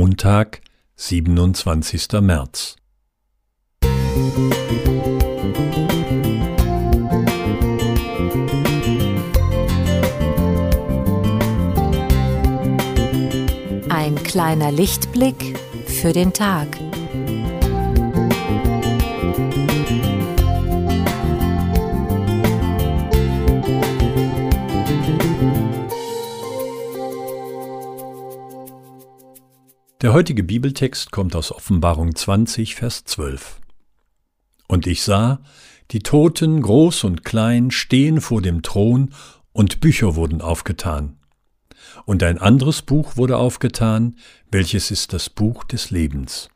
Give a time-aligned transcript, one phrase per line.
[0.00, 0.60] Montag,
[0.94, 2.20] 27.
[2.20, 2.76] März.
[13.88, 15.58] Ein kleiner Lichtblick
[15.88, 16.68] für den Tag.
[30.00, 33.58] Der heutige Bibeltext kommt aus Offenbarung 20, Vers 12.
[34.68, 35.40] Und ich sah,
[35.90, 39.12] die Toten, groß und klein, stehen vor dem Thron,
[39.50, 41.18] und Bücher wurden aufgetan.
[42.04, 44.14] Und ein anderes Buch wurde aufgetan,
[44.52, 46.48] welches ist das Buch des Lebens.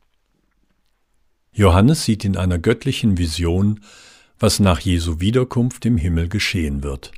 [1.51, 3.81] Johannes sieht in einer göttlichen Vision,
[4.39, 7.11] was nach Jesu Wiederkunft im Himmel geschehen wird.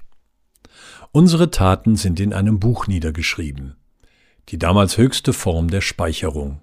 [1.11, 3.75] Unsere Taten sind in einem Buch niedergeschrieben
[4.49, 6.61] die damals höchste Form der Speicherung.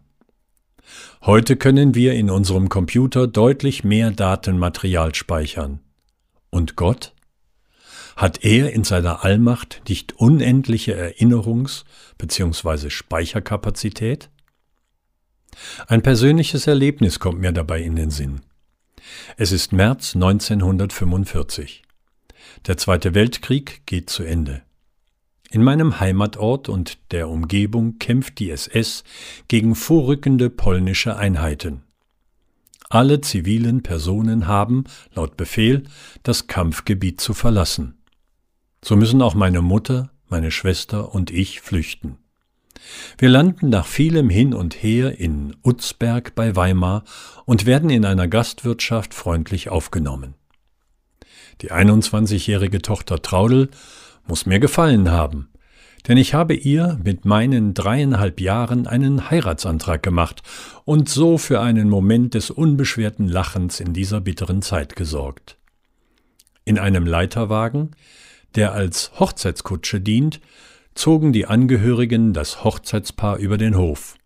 [1.23, 5.81] Heute können wir in unserem Computer deutlich mehr Datenmaterial speichern.
[6.51, 7.15] Und Gott?
[8.17, 11.85] Hat er in seiner Allmacht nicht unendliche Erinnerungs-
[12.19, 12.91] bzw.
[12.91, 14.31] Speicherkapazität?
[15.87, 18.41] Ein persönliches Erlebnis kommt mir dabei in den Sinn.
[19.37, 21.83] Es ist März 1945.
[22.67, 24.63] Der Zweite Weltkrieg geht zu Ende.
[25.53, 29.05] In meinem Heimatort und der Umgebung kämpft die SS
[29.49, 31.83] gegen vorrückende polnische Einheiten.
[32.89, 35.83] Alle zivilen Personen haben, laut Befehl,
[36.23, 37.99] das Kampfgebiet zu verlassen.
[38.83, 42.17] So müssen auch meine Mutter, meine Schwester und ich flüchten.
[43.19, 47.05] Wir landen nach vielem Hin und Her in Utzberg bei Weimar
[47.45, 50.33] und werden in einer Gastwirtschaft freundlich aufgenommen.
[51.61, 53.69] Die 21-jährige Tochter Traudel
[54.27, 55.49] muss mir gefallen haben,
[56.09, 60.43] denn ich habe ihr mit meinen dreieinhalb Jahren einen Heiratsantrag gemacht
[60.85, 65.59] und so für einen Moment des unbeschwerten Lachens in dieser bitteren Zeit gesorgt.
[66.65, 67.93] In einem Leiterwagen,
[68.55, 70.41] der als Hochzeitskutsche dient,
[70.95, 74.17] zogen die Angehörigen das Hochzeitspaar über den Hof.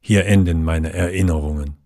[0.00, 1.76] Hier enden meine Erinnerungen.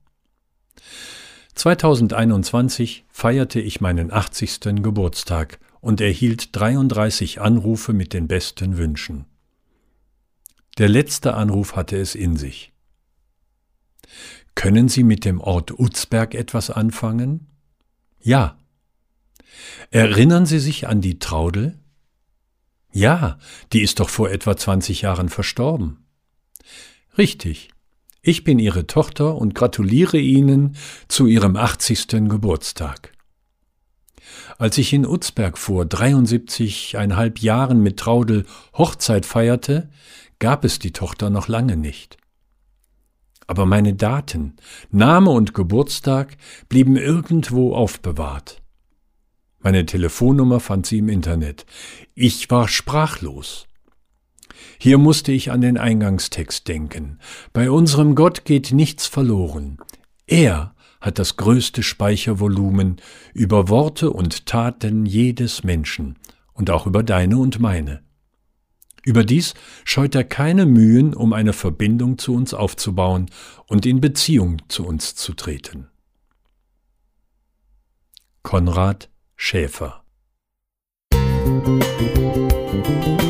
[1.54, 4.82] 2021 feierte ich meinen 80.
[4.82, 9.26] Geburtstag und erhielt 33 Anrufe mit den besten Wünschen.
[10.78, 12.72] Der letzte Anruf hatte es in sich.
[14.54, 17.46] Können Sie mit dem Ort Utzberg etwas anfangen?
[18.20, 18.58] Ja.
[19.90, 21.78] Erinnern Sie sich an die Traudel?
[22.92, 23.38] Ja,
[23.72, 26.04] die ist doch vor etwa 20 Jahren verstorben.
[27.16, 27.70] Richtig.
[28.22, 32.08] Ich bin Ihre Tochter und gratuliere Ihnen zu Ihrem 80.
[32.28, 33.12] Geburtstag.
[34.58, 39.90] Als ich in Utzberg vor 73,5 Jahren mit Traudel Hochzeit feierte,
[40.38, 42.16] gab es die Tochter noch lange nicht.
[43.46, 44.56] Aber meine Daten,
[44.90, 46.36] Name und Geburtstag
[46.68, 48.60] blieben irgendwo aufbewahrt.
[49.60, 51.66] Meine Telefonnummer fand sie im Internet.
[52.14, 53.66] Ich war sprachlos.
[54.78, 57.18] Hier musste ich an den Eingangstext denken.
[57.52, 59.78] Bei unserem Gott geht nichts verloren.
[60.26, 62.96] Er hat das größte Speichervolumen
[63.34, 66.16] über Worte und Taten jedes Menschen
[66.52, 68.02] und auch über deine und meine.
[69.04, 69.54] Überdies
[69.84, 73.26] scheut er keine Mühen, um eine Verbindung zu uns aufzubauen
[73.66, 75.88] und in Beziehung zu uns zu treten.
[78.42, 80.02] Konrad Schäfer
[81.58, 83.27] Musik